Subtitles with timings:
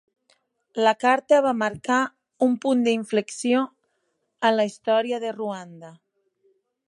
[0.85, 1.97] La carta va marcar
[2.47, 3.61] un punt d'inflexió
[4.51, 5.95] en la història de Ruanda.